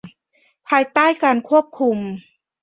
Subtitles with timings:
[0.69, 1.97] ภายใต้การควบคุม